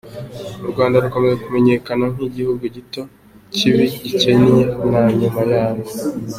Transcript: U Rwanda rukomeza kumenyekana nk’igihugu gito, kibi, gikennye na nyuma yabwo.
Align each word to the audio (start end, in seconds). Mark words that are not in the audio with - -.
U 0.65 0.67
Rwanda 0.71 1.01
rukomeza 1.03 1.41
kumenyekana 1.43 2.05
nk’igihugu 2.13 2.63
gito, 2.75 3.01
kibi, 3.55 3.85
gikennye 4.05 4.61
na 4.89 5.01
nyuma 5.19 5.41
yabwo. 5.51 5.89